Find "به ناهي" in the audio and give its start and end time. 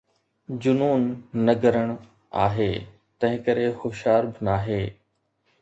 4.33-4.83